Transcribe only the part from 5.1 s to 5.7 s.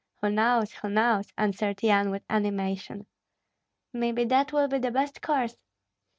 course."